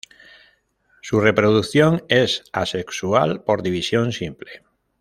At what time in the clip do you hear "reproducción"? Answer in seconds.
1.19-2.03